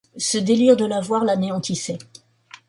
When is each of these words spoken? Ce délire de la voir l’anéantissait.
Ce 0.17 0.39
délire 0.39 0.77
de 0.77 0.85
la 0.85 0.99
voir 0.99 1.23
l’anéantissait. 1.25 1.99